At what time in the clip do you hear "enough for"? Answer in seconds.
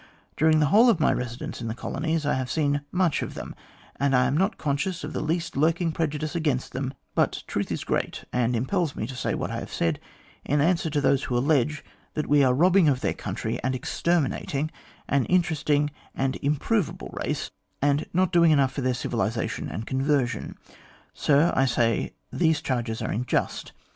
18.49-18.81